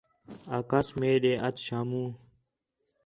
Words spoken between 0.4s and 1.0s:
آکھاس